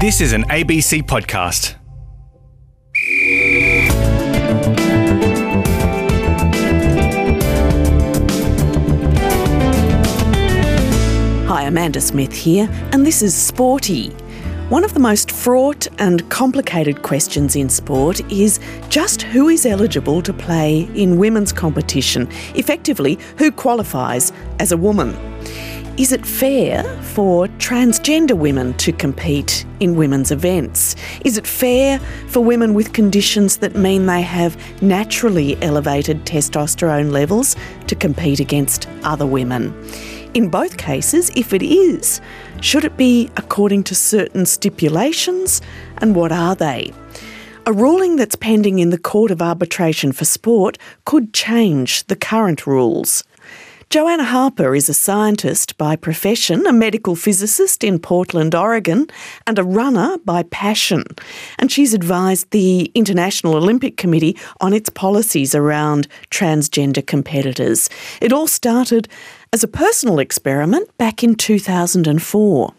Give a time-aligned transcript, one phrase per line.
[0.00, 1.74] This is an ABC podcast.
[11.46, 14.08] Hi, Amanda Smith here, and this is Sporty.
[14.70, 18.58] One of the most fraught and complicated questions in sport is
[18.88, 25.14] just who is eligible to play in women's competition, effectively, who qualifies as a woman.
[26.00, 30.96] Is it fair for transgender women to compete in women's events?
[31.26, 31.98] Is it fair
[32.28, 37.54] for women with conditions that mean they have naturally elevated testosterone levels
[37.86, 39.74] to compete against other women?
[40.32, 42.22] In both cases, if it is,
[42.62, 45.60] should it be according to certain stipulations
[45.98, 46.94] and what are they?
[47.66, 52.66] A ruling that's pending in the Court of Arbitration for Sport could change the current
[52.66, 53.22] rules.
[53.90, 59.08] Joanna Harper is a scientist by profession, a medical physicist in Portland, Oregon,
[59.48, 61.02] and a runner by passion.
[61.58, 67.90] And she's advised the International Olympic Committee on its policies around transgender competitors.
[68.20, 69.08] It all started
[69.52, 72.72] as a personal experiment back in 2004.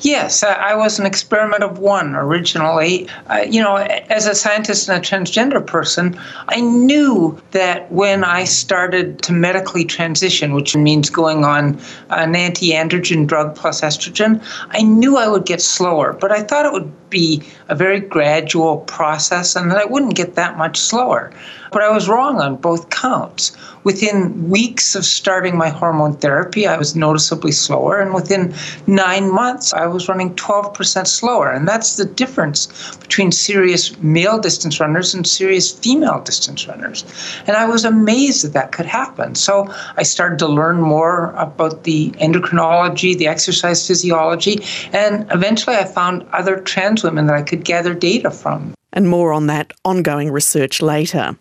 [0.00, 3.08] Yes, I was an experiment of one originally.
[3.28, 6.18] Uh, you know, as a scientist and a transgender person,
[6.48, 12.72] I knew that when I started to medically transition, which means going on an anti
[12.72, 16.92] androgen drug plus estrogen, I knew I would get slower, but I thought it would
[17.10, 21.32] be a very gradual process and that I wouldn't get that much slower.
[21.72, 23.56] But I was wrong on both counts.
[23.84, 28.52] Within weeks of starting my hormone therapy, I was noticeably slower, and within
[28.86, 31.50] nine months, I was running 12% slower.
[31.50, 37.04] And that's the difference between serious male distance runners and serious female distance runners.
[37.46, 39.34] And I was amazed that that could happen.
[39.34, 45.84] So I started to learn more about the endocrinology, the exercise physiology, and eventually I
[45.84, 48.74] found other trans women that I could gather data from.
[48.92, 51.36] And more on that ongoing research later.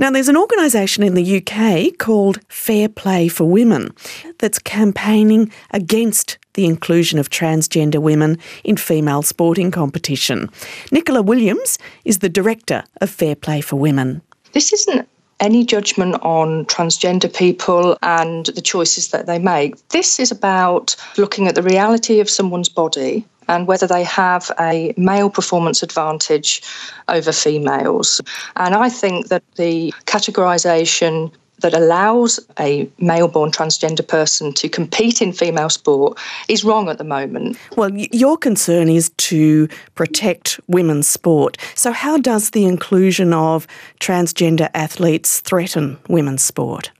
[0.00, 3.90] Now, there's an organisation in the UK called Fair Play for Women
[4.38, 10.50] that's campaigning against the inclusion of transgender women in female sporting competition.
[10.92, 14.22] Nicola Williams is the director of Fair Play for Women.
[14.52, 15.08] This isn't
[15.40, 19.88] any judgment on transgender people and the choices that they make.
[19.88, 24.94] This is about looking at the reality of someone's body and whether they have a
[24.96, 26.62] male performance advantage
[27.08, 28.20] over females.
[28.56, 35.20] And I think that the categorisation that allows a male born transgender person to compete
[35.20, 37.58] in female sport is wrong at the moment.
[37.76, 41.58] Well, your concern is to protect women's sport.
[41.74, 43.66] So, how does the inclusion of
[44.00, 46.90] transgender athletes threaten women's sport?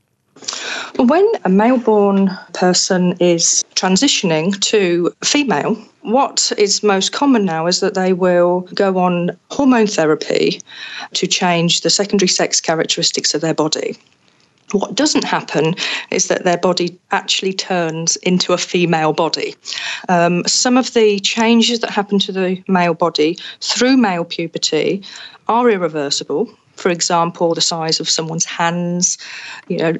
[0.96, 7.80] When a male born person is transitioning to female, what is most common now is
[7.80, 10.60] that they will go on hormone therapy
[11.14, 13.96] to change the secondary sex characteristics of their body.
[14.72, 15.74] What doesn't happen
[16.10, 19.54] is that their body actually turns into a female body.
[20.08, 25.02] Um, some of the changes that happen to the male body through male puberty
[25.48, 29.18] are irreversible for example, the size of someone's hands.
[29.68, 29.92] You know,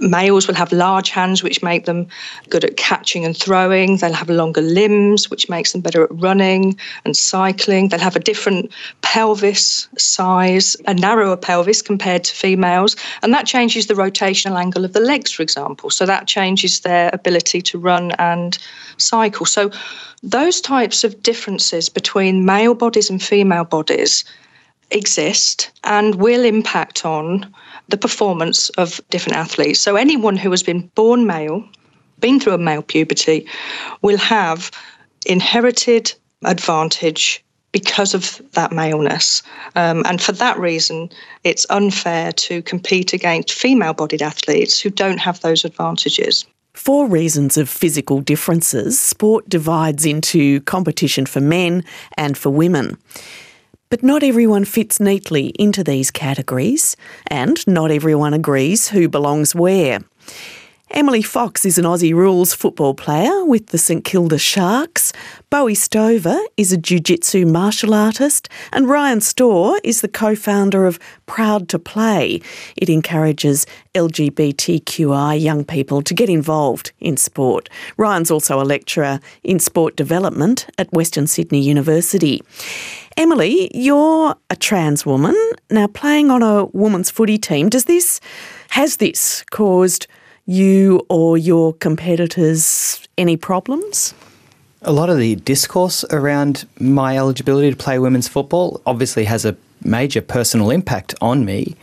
[0.00, 2.08] males will have large hands, which make them
[2.48, 3.98] good at catching and throwing.
[3.98, 7.88] They'll have longer limbs, which makes them better at running and cycling.
[7.88, 8.72] They'll have a different
[9.02, 14.92] pelvis size, a narrower pelvis compared to females, and that changes the rotational angle of
[14.92, 15.90] the legs, for example.
[15.90, 18.58] So that changes their ability to run and
[18.96, 19.46] cycle.
[19.46, 19.70] So
[20.22, 24.24] those types of differences between male bodies and female bodies
[24.94, 27.52] exist and will impact on
[27.88, 29.80] the performance of different athletes.
[29.80, 31.64] So, anyone who has been born male,
[32.20, 33.46] been through a male puberty,
[34.02, 34.70] will have
[35.26, 36.12] inherited
[36.44, 39.42] advantage because of that maleness.
[39.74, 41.10] Um, and for that reason,
[41.42, 46.44] it's unfair to compete against female bodied athletes who don't have those advantages.
[46.74, 51.84] For reasons of physical differences, sport divides into competition for men
[52.16, 52.96] and for women.
[53.92, 56.96] But not everyone fits neatly into these categories,
[57.26, 60.00] and not everyone agrees who belongs where.
[60.92, 65.10] Emily Fox is an Aussie rules football player with the St Kilda Sharks.
[65.48, 71.70] Bowie Stover is a jiu-jitsu martial artist and Ryan Storr is the co-founder of Proud
[71.70, 72.42] to Play.
[72.76, 77.70] It encourages LGBTQI young people to get involved in sport.
[77.96, 82.42] Ryan's also a lecturer in sport development at Western Sydney University.
[83.16, 85.36] Emily, you're a trans woman
[85.70, 87.70] now playing on a women's footy team.
[87.70, 88.20] Does this
[88.68, 90.06] has this caused
[90.46, 94.14] you or your competitors any problems?
[94.82, 99.56] A lot of the discourse around my eligibility to play women's football obviously has a
[99.84, 101.76] major personal impact on me.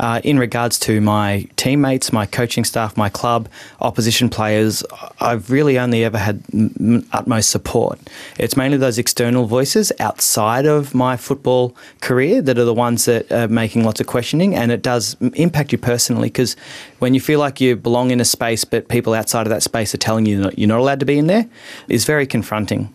[0.00, 3.50] Uh, in regards to my teammates, my coaching staff, my club,
[3.82, 4.82] opposition players,
[5.20, 8.00] I've really only ever had m- utmost support.
[8.38, 13.30] It's mainly those external voices outside of my football career that are the ones that
[13.30, 16.56] are making lots of questioning, and it does impact you personally because
[17.00, 19.94] when you feel like you belong in a space, but people outside of that space
[19.94, 21.46] are telling you that you're not allowed to be in there,
[21.88, 22.88] is very confronting.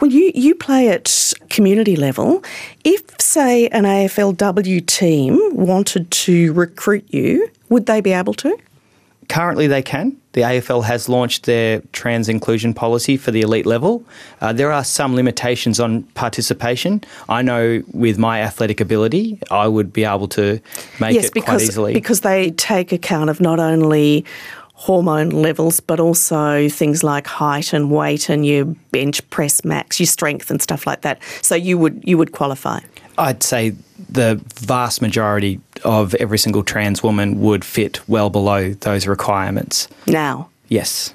[0.00, 2.42] Well, you, you play at community level.
[2.84, 8.56] If, say, an AFLW team wanted to recruit you, would they be able to?
[9.28, 10.16] Currently, they can.
[10.32, 14.04] The AFL has launched their trans inclusion policy for the elite level.
[14.40, 17.02] Uh, there are some limitations on participation.
[17.28, 20.60] I know with my athletic ability, I would be able to
[21.00, 21.92] make yes, it because, quite easily.
[21.92, 24.24] because they take account of not only
[24.78, 30.06] hormone levels, but also things like height and weight and your bench press max, your
[30.06, 31.20] strength and stuff like that.
[31.42, 32.80] So you would you would qualify.
[33.18, 33.74] I'd say
[34.08, 39.88] the vast majority of every single trans woman would fit well below those requirements.
[40.06, 40.48] Now.
[40.68, 41.12] Yes.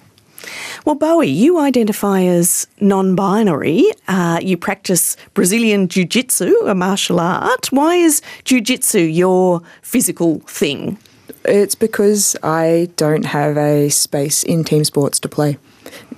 [0.83, 3.86] Well, Bowie, you identify as non binary.
[4.09, 7.71] Uh, you practice Brazilian Jiu Jitsu, a martial art.
[7.71, 10.98] Why is Jiu Jitsu your physical thing?
[11.45, 15.57] It's because I don't have a space in team sports to play.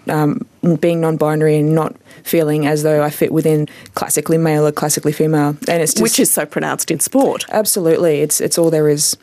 [0.07, 0.45] Um,
[0.79, 5.57] being non-binary and not feeling as though I fit within classically male or classically female,
[5.67, 7.45] and it's just, which is so pronounced in sport.
[7.49, 9.17] Absolutely, it's it's all there is.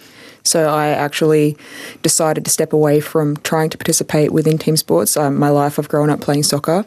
[0.44, 1.56] So I actually
[2.02, 5.16] decided to step away from trying to participate within team sports.
[5.16, 6.84] Um, my life, I've grown up playing soccer,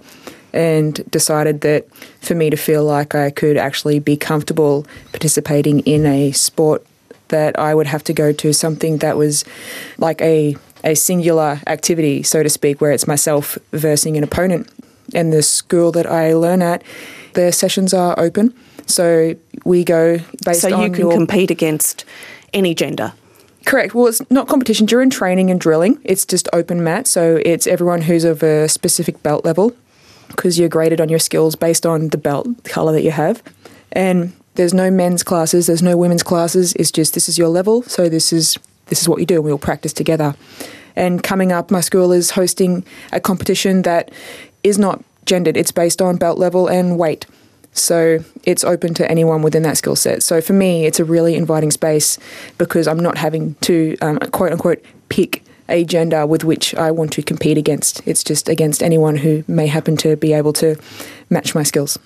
[0.51, 1.87] and decided that
[2.21, 6.85] for me to feel like I could actually be comfortable participating in a sport
[7.29, 9.45] that I would have to go to something that was
[9.97, 10.55] like a
[10.85, 14.69] a singular activity, so to speak, where it's myself versing an opponent.
[15.13, 16.83] And the school that I learn at,
[17.33, 18.53] their sessions are open,
[18.85, 19.35] so
[19.65, 20.73] we go based so on.
[20.73, 22.05] So you can your, compete against
[22.53, 23.13] any gender.
[23.65, 23.95] Correct.
[23.95, 25.99] Well, it's not competition during training and drilling.
[26.03, 29.75] It's just open mat, so it's everyone who's of a specific belt level,
[30.27, 33.41] because you're graded on your skills based on the belt color that you have,
[33.91, 36.73] and there's no men's classes, there's no women's classes.
[36.73, 38.57] It's just this is your level, so this is
[38.87, 40.35] this is what you do, We all practice together.
[40.95, 44.11] And coming up, my school is hosting a competition that
[44.63, 45.57] is not gendered.
[45.57, 47.25] It's based on belt level and weight.
[47.73, 50.23] So it's open to anyone within that skill set.
[50.23, 52.17] So for me, it's a really inviting space
[52.57, 57.11] because I'm not having to um, quote unquote pick a gender with which I want
[57.13, 58.01] to compete against.
[58.05, 60.77] It's just against anyone who may happen to be able to
[61.29, 61.99] match my skills.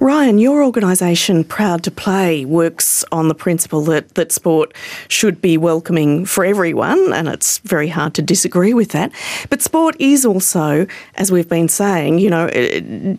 [0.00, 4.74] Ryan, your organisation, Proud to Play, works on the principle that, that sport
[5.08, 9.12] should be welcoming for everyone, and it's very hard to disagree with that.
[9.48, 10.86] But sport is also,
[11.16, 13.14] as we've been saying, you know, eh,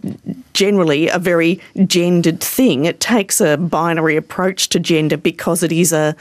[0.54, 2.86] generally a very gendered thing.
[2.86, 6.16] It takes a binary approach to gender because it is a,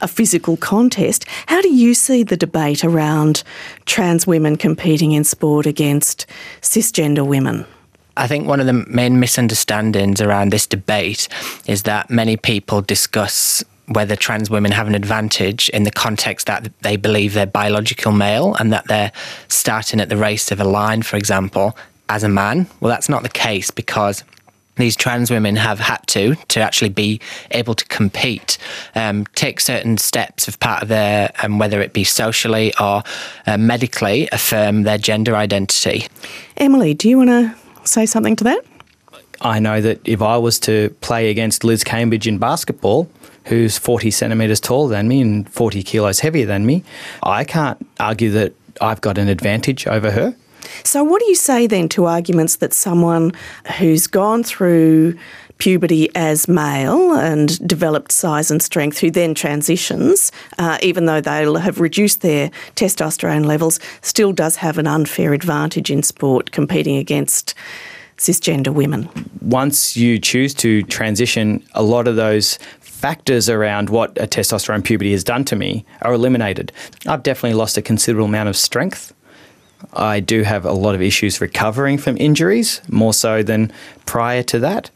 [0.00, 1.26] a physical contest.
[1.46, 3.42] How do you see the debate around
[3.84, 6.26] trans women competing in sport against
[6.60, 7.66] cisgender women?
[8.16, 11.28] I think one of the main misunderstandings around this debate
[11.66, 16.70] is that many people discuss whether trans women have an advantage in the context that
[16.82, 19.12] they believe they're biological male and that they're
[19.48, 21.76] starting at the race of a line, for example,
[22.08, 22.66] as a man.
[22.80, 24.24] Well, that's not the case because
[24.76, 28.58] these trans women have had to to actually be able to compete,
[28.94, 33.02] um, take certain steps of part of their, um, whether it be socially or
[33.46, 36.06] uh, medically, affirm their gender identity.
[36.56, 38.64] Emily, do you want to say something to that?
[39.40, 43.08] I know that if I was to play against Liz Cambage in basketball,
[43.46, 46.82] who's 40 centimetres taller than me and 40 kilos heavier than me,
[47.22, 50.34] I can't argue that I've got an advantage over her.
[50.82, 53.32] So, what do you say then to arguments that someone
[53.78, 55.18] who's gone through
[55.64, 61.56] puberty as male and developed size and strength, who then transitions, uh, even though they'll
[61.56, 67.54] have reduced their testosterone levels, still does have an unfair advantage in sport competing against
[68.18, 69.08] cisgender women.
[69.40, 75.12] Once you choose to transition, a lot of those factors around what a testosterone puberty
[75.12, 76.72] has done to me are eliminated.
[77.06, 79.14] I've definitely lost a considerable amount of strength.
[79.94, 83.72] I do have a lot of issues recovering from injuries, more so than
[84.04, 84.90] prior to that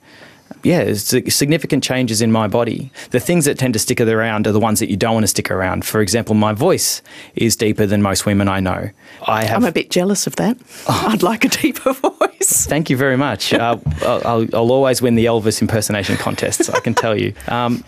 [0.62, 2.90] yeah, significant changes in my body.
[3.10, 5.28] The things that tend to stick around are the ones that you don't want to
[5.28, 5.84] stick around.
[5.84, 7.02] For example, my voice
[7.34, 8.90] is deeper than most women I know.
[9.26, 10.58] I have, I'm a bit jealous of that.
[10.88, 11.06] Oh.
[11.08, 12.66] I'd like a deeper voice.
[12.66, 13.52] Thank you very much.
[13.52, 17.34] Uh, I'll, I'll, always win the Elvis impersonation contests, I can tell you.
[17.48, 17.84] Um,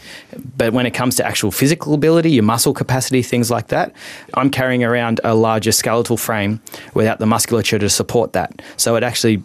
[0.57, 3.93] but when it comes to actual physical ability, your muscle capacity, things like that,
[4.35, 6.61] I'm carrying around a larger skeletal frame
[6.95, 8.63] without the musculature to support that.
[8.77, 9.43] So it actually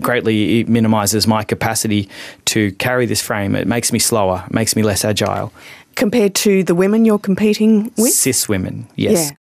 [0.00, 2.08] greatly minimises my capacity
[2.46, 3.54] to carry this frame.
[3.54, 5.52] It makes me slower, makes me less agile.
[5.94, 8.12] Compared to the women you're competing with?
[8.12, 9.30] Cis women, yes.
[9.30, 9.36] Yeah.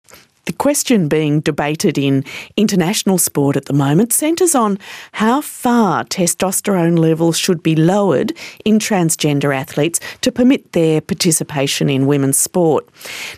[0.45, 2.25] The question being debated in
[2.57, 4.77] international sport at the moment centres on
[5.13, 8.33] how far testosterone levels should be lowered
[8.65, 12.85] in transgender athletes to permit their participation in women's sport.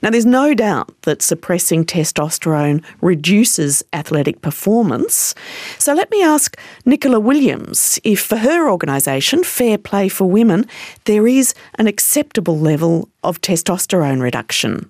[0.01, 5.35] Now, there's no doubt that suppressing testosterone reduces athletic performance.
[5.77, 10.65] So let me ask Nicola Williams if for her organisation, Fair Play for Women,
[11.03, 14.89] there is an acceptable level of testosterone reduction.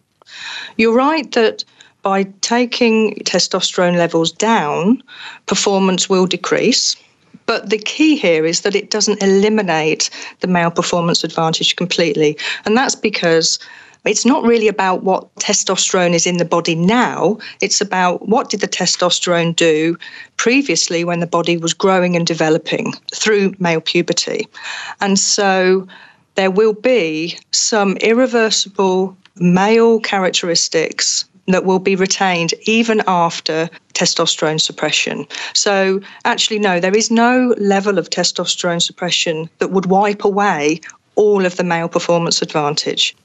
[0.77, 1.63] You're right that
[2.05, 5.01] by taking testosterone levels down,
[5.47, 6.95] performance will decrease.
[7.47, 12.37] But the key here is that it doesn't eliminate the male performance advantage completely.
[12.63, 13.57] And that's because
[14.05, 17.39] it's not really about what testosterone is in the body now.
[17.59, 19.97] It's about what did the testosterone do
[20.37, 24.47] previously when the body was growing and developing through male puberty.
[25.01, 25.87] And so
[26.35, 35.25] there will be some irreversible male characteristics that will be retained even after testosterone suppression.
[35.53, 40.81] So, actually, no, there is no level of testosterone suppression that would wipe away
[41.15, 43.15] all of the male performance advantage.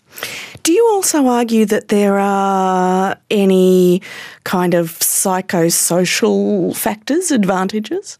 [0.62, 4.02] Do you also argue that there are any
[4.44, 8.18] kind of psychosocial factors, advantages?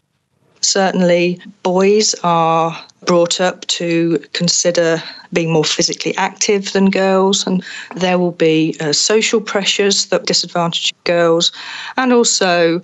[0.61, 5.01] Certainly, boys are brought up to consider
[5.33, 7.63] being more physically active than girls, and
[7.95, 11.51] there will be uh, social pressures that disadvantage girls,
[11.97, 12.81] and also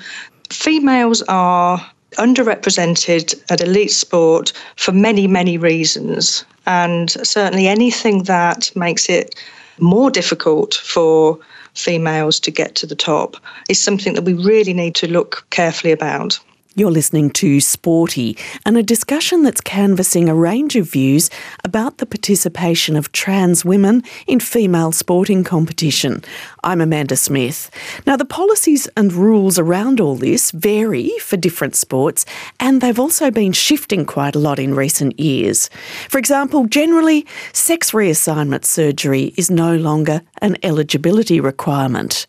[0.49, 1.85] females are
[2.17, 6.45] underrepresented at elite sport for many, many reasons.
[6.65, 9.35] And certainly anything that makes it
[9.79, 11.39] more difficult for
[11.73, 13.37] females to get to the top
[13.69, 16.39] is something that we really need to look carefully about.
[16.77, 21.31] You're listening to Sporty and a discussion that's canvassing a range of views
[21.63, 26.23] about the participation of trans women in female sporting competition.
[26.63, 27.71] I'm Amanda Smith.
[28.05, 32.27] Now, the policies and rules around all this vary for different sports,
[32.59, 35.71] and they've also been shifting quite a lot in recent years.
[36.09, 42.27] For example, generally, sex reassignment surgery is no longer an eligibility requirement.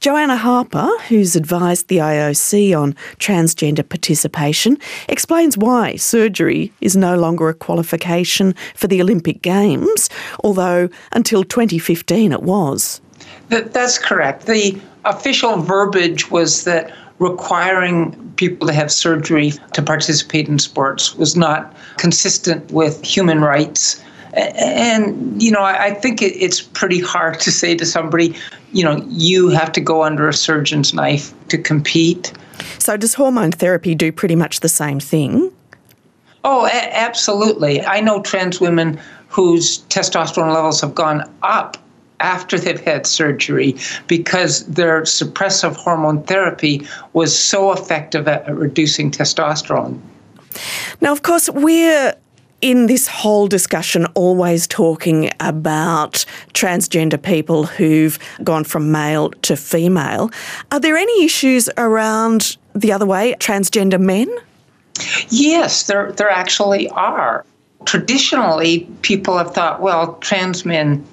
[0.00, 7.48] Joanna Harper, who's advised the IOC on transgender participation, explains why surgery is no longer
[7.48, 10.08] a qualification for the Olympic Games,
[10.42, 13.00] although until 2015 it was.
[13.48, 14.46] That, that's correct.
[14.46, 21.36] The official verbiage was that requiring people to have surgery to participate in sports was
[21.36, 24.02] not consistent with human rights.
[24.36, 28.34] And, you know, I think it's pretty hard to say to somebody,
[28.72, 32.32] you know, you have to go under a surgeon's knife to compete.
[32.78, 35.52] So, does hormone therapy do pretty much the same thing?
[36.44, 37.82] Oh, a- absolutely.
[37.82, 41.76] I know trans women whose testosterone levels have gone up
[42.20, 43.76] after they've had surgery
[44.06, 50.00] because their suppressive hormone therapy was so effective at reducing testosterone.
[51.00, 52.14] Now, of course, we're
[52.64, 60.30] in this whole discussion always talking about transgender people who've gone from male to female.
[60.72, 64.34] Are there any issues around the other way, transgender men?
[65.28, 67.44] Yes, there, there actually are.
[67.84, 71.04] Traditionally, people have thought, well, trans men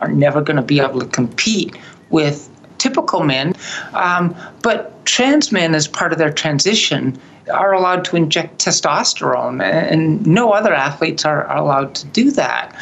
[0.00, 1.76] are never going to be able to compete
[2.10, 2.48] with
[2.78, 3.54] typical men.
[3.94, 7.18] Um, but trans men, as part of their transition,
[7.52, 12.74] are allowed to inject testosterone, and no other athletes are, are allowed to do that.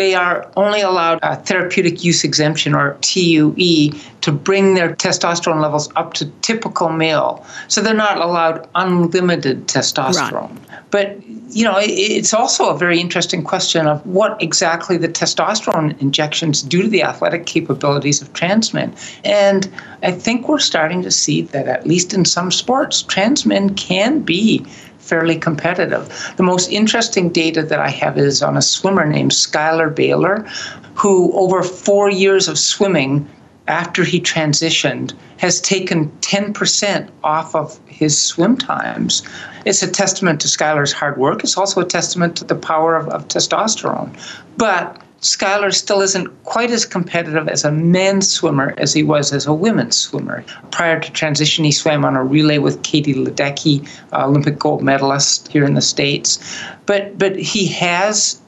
[0.00, 3.90] They are only allowed a therapeutic use exemption or TUE
[4.22, 7.44] to bring their testosterone levels up to typical male.
[7.68, 10.32] So they're not allowed unlimited testosterone.
[10.32, 10.80] Right.
[10.90, 16.62] But you know, it's also a very interesting question of what exactly the testosterone injections
[16.62, 18.94] do to the athletic capabilities of trans men.
[19.22, 19.70] And
[20.02, 24.20] I think we're starting to see that, at least in some sports, trans men can
[24.20, 24.64] be
[25.10, 26.04] fairly competitive.
[26.36, 30.48] The most interesting data that I have is on a swimmer named Schuyler Bailar,
[30.94, 33.28] who, over four years of swimming,
[33.66, 39.22] after he transitioned, has taken 10% off of his swim times.
[39.64, 41.42] It's a testament to Schuyler's hard work.
[41.42, 44.10] It's also a testament to the power of, of testosterone.
[44.56, 49.46] But Schuyler still isn't quite as competitive as a men's swimmer as he was as
[49.46, 50.44] a women's swimmer.
[50.70, 55.64] Prior to transition, he swam on a relay with Katie Ledecky, Olympic gold medalist here
[55.64, 56.38] in the States.
[56.86, 58.40] But, but he has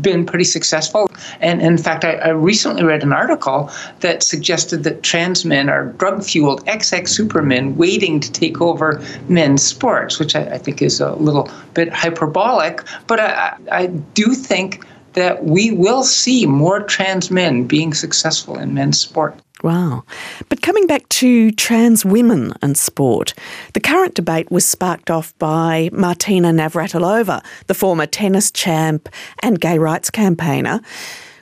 [0.00, 1.10] been pretty successful.
[1.40, 5.86] And in fact, I, I, recently read an article that suggested that trans men are
[5.92, 11.00] drug fueled XX supermen waiting to take over men's sports, which I, I think is
[11.00, 12.82] a little bit hyperbolic.
[13.06, 14.84] But I, I do think
[15.14, 19.38] that we will see more trans men being successful in men's sport.
[19.62, 20.04] Wow.
[20.50, 23.32] But coming back to trans women and sport,
[23.72, 29.08] the current debate was sparked off by Martina Navratilova, the former tennis champ
[29.42, 30.82] and gay rights campaigner,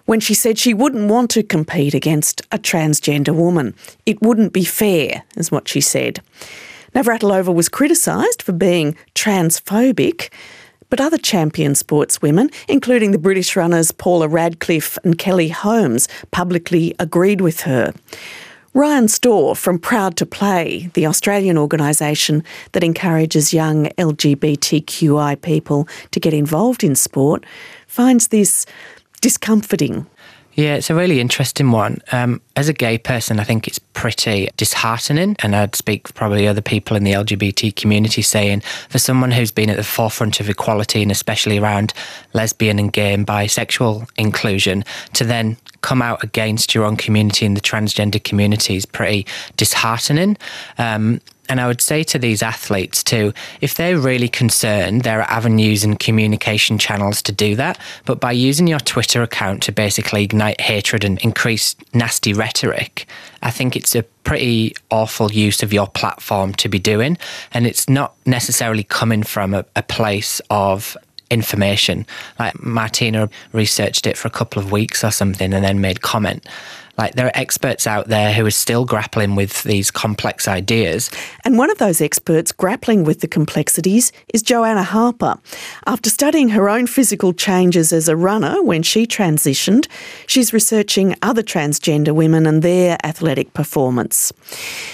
[0.04, 3.74] when she said she wouldn't want to compete against a transgender woman.
[4.06, 6.20] It wouldn't be fair, is what she said.
[6.94, 10.30] Navratilova was criticised for being transphobic.
[10.92, 17.40] But other champion sportswomen, including the British runners Paula Radcliffe and Kelly Holmes, publicly agreed
[17.40, 17.94] with her.
[18.74, 26.20] Ryan Storr from Proud to Play, the Australian organisation that encourages young LGBTQI people to
[26.20, 27.46] get involved in sport,
[27.86, 28.66] finds this
[29.22, 30.04] discomforting.
[30.54, 32.02] Yeah, it's a really interesting one.
[32.12, 35.36] Um, as a gay person, I think it's pretty disheartening.
[35.40, 39.50] And I'd speak for probably other people in the LGBT community saying, for someone who's
[39.50, 41.94] been at the forefront of equality and especially around
[42.34, 47.56] lesbian and gay and bisexual inclusion, to then come out against your own community and
[47.56, 50.36] the transgender community is pretty disheartening.
[50.78, 51.20] Um,
[51.52, 55.84] and I would say to these athletes too, if they're really concerned, there are avenues
[55.84, 57.78] and communication channels to do that.
[58.06, 63.06] But by using your Twitter account to basically ignite hatred and increase nasty rhetoric,
[63.42, 67.18] I think it's a pretty awful use of your platform to be doing.
[67.52, 70.96] And it's not necessarily coming from a, a place of
[71.28, 72.06] information.
[72.38, 76.46] Like Martina researched it for a couple of weeks or something and then made comment.
[76.98, 81.10] Like there are experts out there who are still grappling with these complex ideas.
[81.44, 85.38] And one of those experts grappling with the complexities is Joanna Harper.
[85.86, 89.86] After studying her own physical changes as a runner when she transitioned,
[90.26, 94.32] she's researching other transgender women and their athletic performance.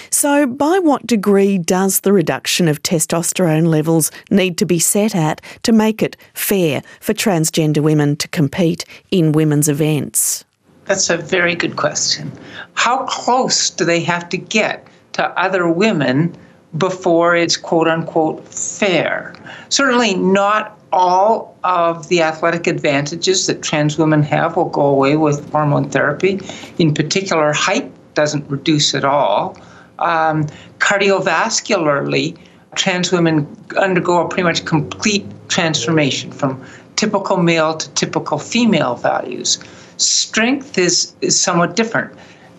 [0.09, 5.41] So, by what degree does the reduction of testosterone levels need to be set at
[5.63, 10.45] to make it fair for transgender women to compete in women's events?
[10.89, 12.31] That's a very good question.
[12.73, 16.35] How close do they have to get to other women
[16.79, 19.35] before it's quote unquote fair?
[19.69, 25.47] Certainly not all of the athletic advantages that trans women have will go away with
[25.51, 26.41] hormone therapy.
[26.79, 29.55] In particular, height doesn't reduce at all.
[29.99, 30.47] Um,
[30.79, 32.35] cardiovascularly,
[32.73, 33.47] trans women
[33.77, 39.59] undergo a pretty much complete transformation from typical male to typical female values.
[39.99, 42.11] Strength is, is somewhat different.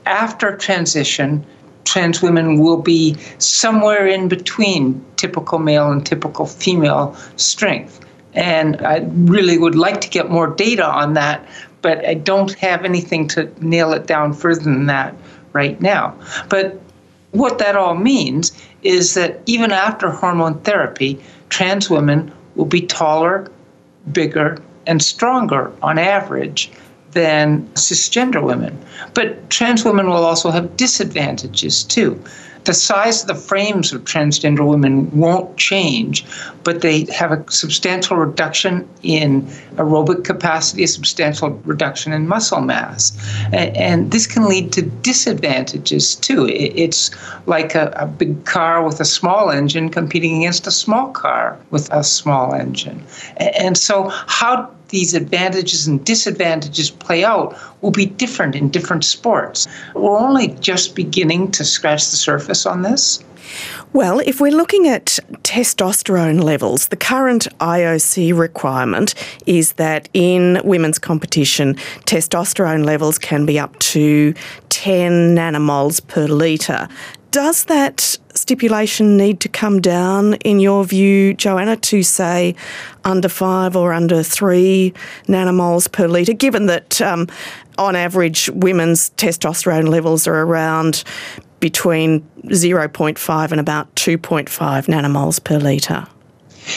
[0.07, 1.45] After transition,
[1.85, 8.05] trans women will be somewhere in between typical male and typical female strength.
[8.35, 11.45] And I really would like to get more data on that,
[11.83, 15.15] but I don't have anything to nail it down further than that
[15.53, 16.15] right now.
[16.49, 16.79] But
[17.33, 23.51] what that all means is that even after hormone therapy, trans women will be taller,
[24.13, 26.71] bigger, and stronger on average
[27.13, 28.79] than cisgender women.
[29.15, 32.23] But trans women will also have disadvantages too.
[32.65, 36.27] The size of the frames of transgender women won't change,
[36.63, 39.43] but they have a substantial reduction in
[39.77, 43.13] aerobic capacity, a substantial reduction in muscle mass.
[43.53, 46.47] And, this can lead to disadvantages too.
[46.49, 47.11] It's
[47.47, 51.91] like a, a big car with a small engine competing against a small car with
[51.93, 53.03] a small engine.
[53.39, 59.67] And so, how these advantages and disadvantages play out will be different in different sports.
[59.95, 63.23] We're only just beginning to scratch the surface on this.
[63.93, 69.15] Well, if we're looking at testosterone levels, the current IOC requirement
[69.47, 71.75] is that in women's competition,
[72.07, 74.35] testosterone levels can be up to
[74.69, 76.89] 10 nanomoles per litre.
[77.31, 82.57] Does that stipulation need to come down, in your view, Joanna, to say
[83.05, 84.93] under five or under three
[85.27, 87.29] nanomoles per litre, given that um,
[87.79, 91.05] on average women's testosterone levels are around
[91.61, 94.49] between 0.5 and about 2.5
[94.87, 96.07] nanomoles per litre?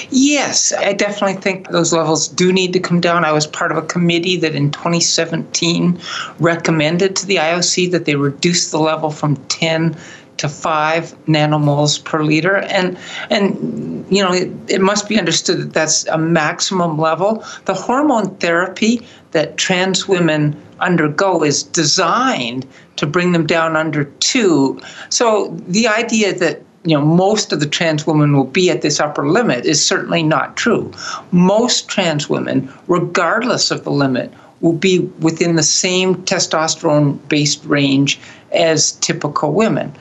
[0.09, 3.25] Yes, I definitely think those levels do need to come down.
[3.25, 5.99] I was part of a committee that in 2017
[6.39, 9.95] recommended to the IOC that they reduce the level from 10
[10.37, 12.97] to five nanomoles per liter, and
[13.29, 17.43] and you know it, it must be understood that that's a maximum level.
[17.65, 22.67] The hormone therapy that trans women undergo is designed
[22.97, 24.79] to bring them down under two.
[25.09, 28.99] So the idea that you know most of the trans women will be at this
[28.99, 30.91] upper limit is certainly not true.
[31.31, 38.19] Most trans women, regardless of the limit, will be within the same testosterone based range
[38.51, 39.93] as typical women.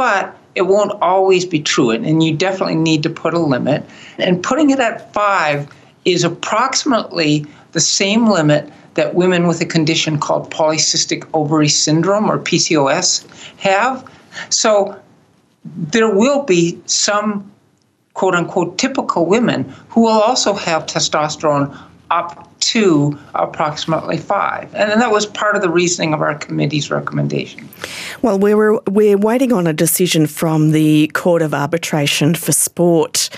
[0.00, 3.84] But it won't always be true, and you definitely need to put a limit.
[4.16, 5.68] And putting it at five
[6.06, 12.38] is approximately the same limit that women with a condition called polycystic ovary syndrome or
[12.38, 13.26] PCOS
[13.58, 14.10] have.
[14.48, 14.98] So
[15.64, 17.52] there will be some
[18.14, 21.78] quote unquote typical women who will also have testosterone
[22.10, 24.74] up to approximately five.
[24.74, 27.68] And that was part of the reasoning of our committee's recommendation.
[28.22, 33.30] Well, we're, we're waiting on a decision from the Court of Arbitration for Sport,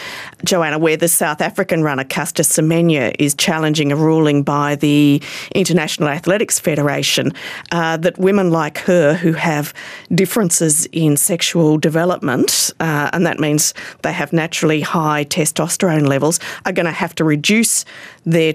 [0.44, 5.22] Joanna, where the South African runner Caster Semenya is challenging a ruling by the
[5.54, 7.32] International Athletics Federation
[7.70, 9.72] uh, that women like her who have
[10.14, 16.72] differences in sexual development, uh, and that means they have naturally high testosterone levels, are
[16.72, 17.84] going to have to reduce
[18.24, 18.52] their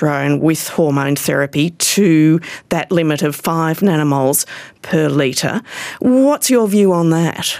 [0.00, 4.46] testosterone with hormone therapy to that limit of five nanomoles
[4.82, 5.62] per litre.
[6.00, 7.58] What's your view on that?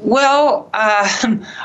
[0.00, 1.08] Well, uh,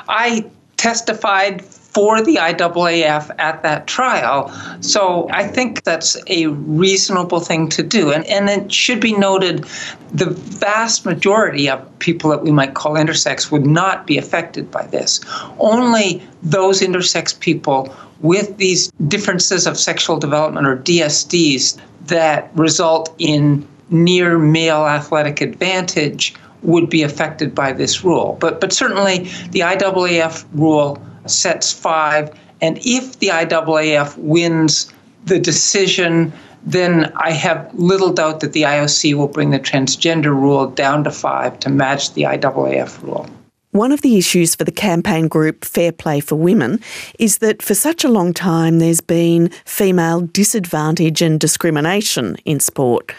[0.08, 0.46] I
[0.78, 4.50] testified for the IAAF at that trial.
[4.80, 8.14] So I think that's a reasonable thing to do.
[8.14, 9.66] And, and it should be noted
[10.14, 14.88] the vast majority of people that we might call intersex would not be affected by
[14.88, 15.20] this.
[15.60, 23.68] Only those intersex people with these differences of sexual development or DSDs that result in
[23.90, 28.38] near male athletic advantage would be affected by this rule.
[28.40, 32.32] But but certainly the IAAF rule sets five,
[32.62, 34.92] and if the IAAF wins
[35.26, 36.32] the decision,
[36.64, 41.12] then I have little doubt that the IOC will bring the transgender rule down to
[41.12, 43.28] five to match the IAAF rule.
[43.72, 46.82] One of the issues for the campaign group Fair Play for Women
[47.18, 53.14] is that for such a long time there's been female disadvantage and discrimination in sport.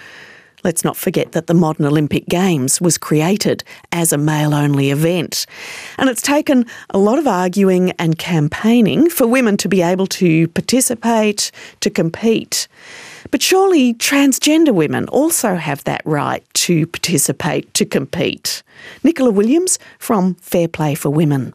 [0.62, 5.46] Let's not forget that the modern Olympic Games was created as a male only event.
[5.96, 10.48] And it's taken a lot of arguing and campaigning for women to be able to
[10.48, 12.68] participate, to compete.
[13.32, 18.62] But surely transgender women also have that right to participate, to compete.
[19.02, 21.54] Nicola Williams from Fair Play for Women.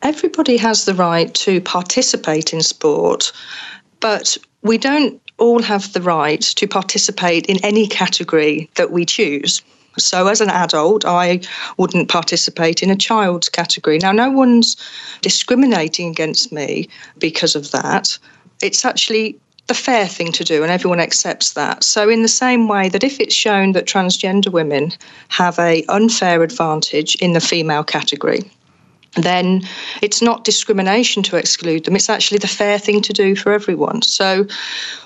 [0.00, 3.32] Everybody has the right to participate in sport,
[4.00, 9.60] but we don't all have the right to participate in any category that we choose.
[9.98, 11.42] So, as an adult, I
[11.76, 13.98] wouldn't participate in a child's category.
[13.98, 14.76] Now, no one's
[15.20, 18.18] discriminating against me because of that.
[18.62, 21.84] It's actually the fair thing to do, and everyone accepts that.
[21.84, 24.92] So, in the same way that if it's shown that transgender women
[25.28, 28.40] have a unfair advantage in the female category,
[29.14, 29.62] then
[30.00, 31.96] it's not discrimination to exclude them.
[31.96, 34.02] It's actually the fair thing to do for everyone.
[34.02, 34.46] So,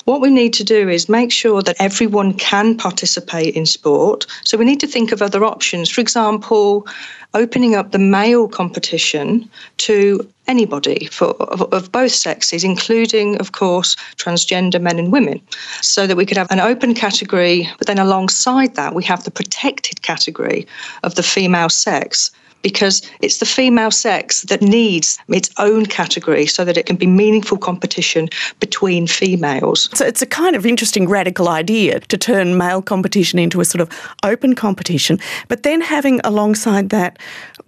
[0.04, 4.26] what we need to do is make sure that everyone can participate in sport.
[4.44, 5.90] So, we need to think of other options.
[5.90, 6.86] For example,
[7.34, 13.96] opening up the male competition to anybody for, of, of, both sexes, including, of course,
[14.16, 15.40] transgender men and women,
[15.80, 19.30] so that we could have an open category, but then alongside that, we have the
[19.30, 20.66] protected category
[21.02, 22.30] of the female sex
[22.66, 27.06] because it's the female sex that needs its own category so that it can be
[27.06, 29.88] meaningful competition between females.
[29.94, 33.80] So it's a kind of interesting radical idea to turn male competition into a sort
[33.80, 33.88] of
[34.24, 37.20] open competition, but then having alongside that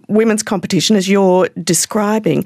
[0.09, 2.43] women's competition, as you're describing.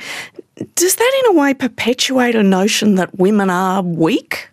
[0.75, 4.47] Does that in a way perpetuate a notion that women are weak?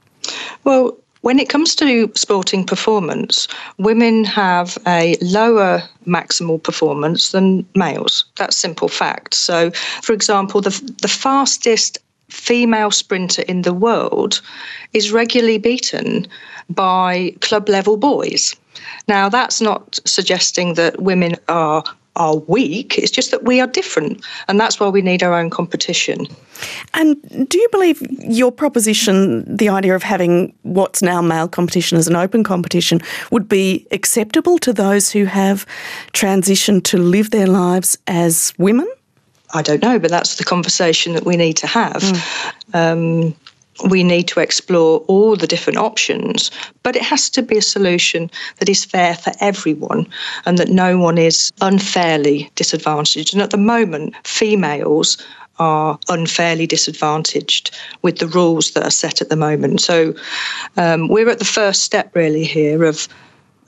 [0.65, 3.47] Well, when it comes to sporting performance,
[3.79, 8.25] women have a lower maximal performance than males.
[8.37, 9.35] That's simple fact.
[9.35, 9.71] So,
[10.03, 10.71] for example, the,
[11.03, 14.41] the fastest female sprinter in the world
[14.93, 16.27] is regularly beaten
[16.71, 18.57] by club level boys.
[19.09, 21.85] Now, that's not suggesting that women are
[22.21, 22.99] are weak.
[22.99, 26.27] It's just that we are different, and that's why we need our own competition.
[26.93, 27.17] And
[27.49, 32.17] do you believe your proposition, the idea of having what's now male competition as an
[32.17, 35.65] open competition, would be acceptable to those who have
[36.13, 38.87] transitioned to live their lives as women?
[39.55, 42.03] I don't know, but that's the conversation that we need to have.
[42.03, 42.75] Mm.
[42.75, 43.37] Um,
[43.89, 46.51] we need to explore all the different options,
[46.83, 50.07] but it has to be a solution that is fair for everyone
[50.47, 53.33] and that no one is unfairly disadvantaged.
[53.33, 55.17] And at the moment, females
[55.59, 59.81] are unfairly disadvantaged with the rules that are set at the moment.
[59.81, 60.15] So
[60.77, 63.09] um, we're at the first step, really, here of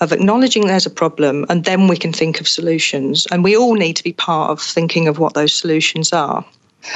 [0.01, 3.25] of acknowledging there's a problem and then we can think of solutions.
[3.31, 6.44] And we all need to be part of thinking of what those solutions are.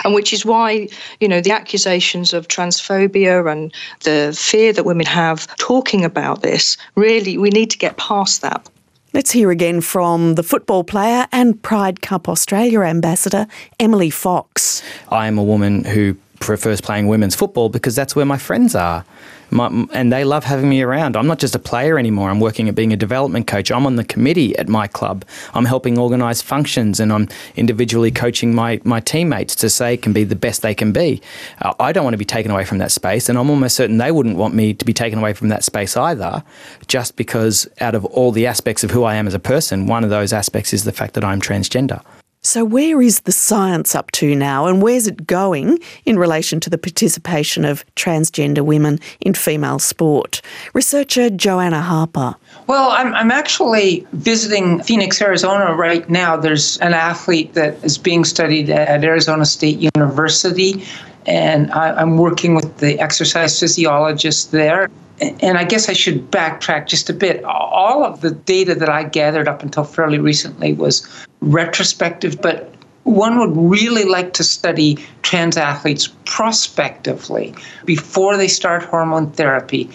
[0.05, 0.89] And which is why,
[1.21, 3.73] you know, the accusations of transphobia and
[4.03, 8.69] the fear that women have talking about this, really, we need to get past that.
[9.13, 13.47] Let's hear again from the football player and Pride Cup Australia ambassador,
[13.81, 14.83] Emily Fox.
[15.09, 19.05] I am a woman who prefers playing women's football because that's where my friends are.
[19.51, 21.17] My, and they love having me around.
[21.17, 22.31] I'm not just a player anymore.
[22.31, 23.71] I'm working at being a development coach.
[23.71, 25.25] I'm on the committee at my club.
[25.55, 30.25] I'm helping organise functions and I'm individually coaching my, my teammates to say can be
[30.25, 31.23] the best they can be.
[31.63, 33.99] Uh, I don't want to be taken away from that space, and I'm almost certain
[33.99, 36.43] they wouldn't want me to be taken away from that space either,
[36.89, 40.03] just because out of all the aspects of who I am as a person, one
[40.03, 42.03] of those aspects is the fact that I'm transgender.
[42.47, 46.71] So, where is the science up to now, and where's it going in relation to
[46.71, 50.43] the participation of transgender women in female sport?
[50.73, 52.37] Researcher Joanna Harper.
[52.69, 56.37] Well, I'm, I'm actually visiting Phoenix, Arizona right now.
[56.37, 60.85] There's an athlete that is being studied at Arizona State University,
[61.27, 64.89] and I, I'm working with the exercise physiologist there
[65.21, 67.43] and I guess I should backtrack just a bit.
[67.45, 71.07] All of the data that I gathered up until fairly recently was
[71.41, 72.75] retrospective, but
[73.05, 79.89] one would really like to study trans athletes prospectively before they start hormone therapy,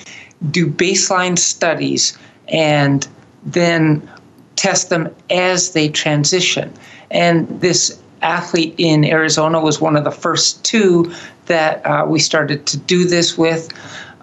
[0.50, 3.08] do baseline studies, and
[3.44, 4.10] then
[4.56, 6.74] test them as they transition.
[7.12, 11.14] And this athlete in Arizona was one of the first two
[11.48, 13.70] that uh, we started to do this with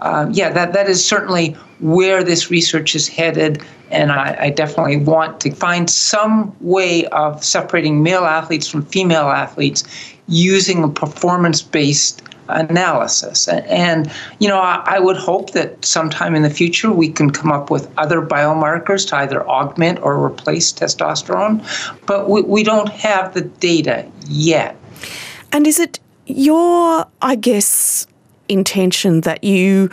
[0.00, 3.62] uh, yeah, that, that is certainly where this research is headed.
[3.90, 9.30] And I, I, definitely want to find some way of separating male athletes from female
[9.30, 9.82] athletes
[10.28, 13.48] using a performance based analysis.
[13.48, 17.52] And, you know, I, I, would hope that sometime in the future we can come
[17.52, 21.64] up with other biomarkers to either augment or replace testosterone.
[22.06, 24.76] But we, we don't have the data yet.
[25.52, 28.06] And is it your, I guess,
[28.48, 29.90] intention that you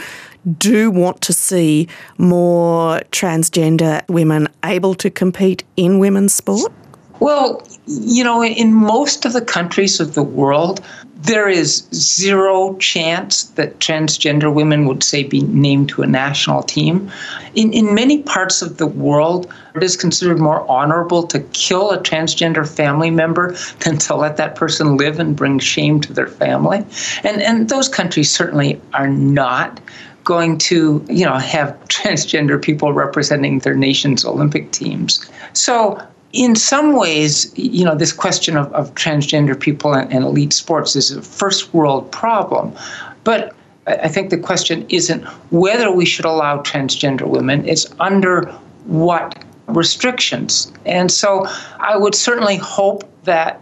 [0.58, 1.88] do want to see
[2.18, 6.72] more transgender women able to compete in women's sport?
[7.20, 10.82] Well, you know, in most of the countries of the world,
[11.26, 17.12] there is zero chance that transgender women would, say, be named to a national team.
[17.56, 22.00] In, in many parts of the world, it is considered more honorable to kill a
[22.00, 26.86] transgender family member than to let that person live and bring shame to their family.
[27.24, 29.80] And, and those countries certainly are not
[30.24, 35.30] going to, you know, have transgender people representing their nation's Olympic teams.
[35.54, 36.02] So
[36.36, 40.96] in some ways, you know, this question of, of transgender people and, and elite sports
[40.96, 42.76] is a first world problem.
[43.24, 43.56] But
[43.88, 48.52] I think the question isn't whether we should allow transgender women, it's under
[48.84, 50.72] what restrictions.
[50.86, 51.48] And so
[51.80, 53.62] I would certainly hope that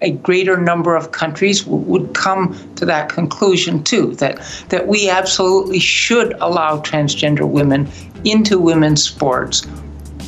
[0.00, 5.08] a greater number of countries w- would come to that conclusion too that that we
[5.08, 7.88] absolutely should allow transgender women
[8.24, 9.66] into women's sports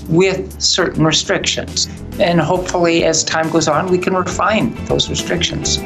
[0.09, 1.87] with certain restrictions.
[2.19, 5.79] And hopefully, as time goes on, we can refine those restrictions.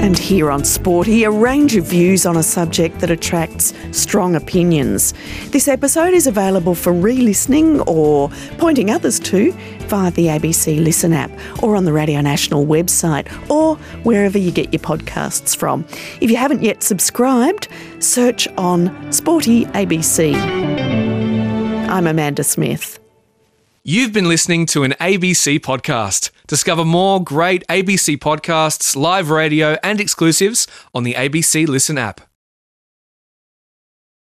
[0.00, 5.12] And here on Sporty, a range of views on a subject that attracts strong opinions.
[5.50, 9.52] This episode is available for re listening or pointing others to
[9.88, 11.30] via the ABC Listen app
[11.62, 15.84] or on the Radio National website or wherever you get your podcasts from.
[16.22, 20.89] If you haven't yet subscribed, search on Sporty ABC.
[21.90, 23.00] I'm Amanda Smith.
[23.82, 26.30] You've been listening to an ABC podcast.
[26.46, 32.29] Discover more great ABC podcasts, live radio, and exclusives on the ABC Listen app.